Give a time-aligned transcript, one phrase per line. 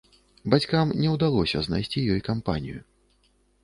[0.53, 2.79] Бацькам не ўдалося знайсці ёй кампанію.